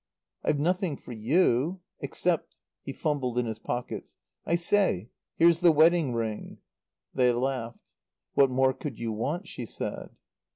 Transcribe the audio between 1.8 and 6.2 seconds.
Except" he fumbled in his pockets "I say here's the wedding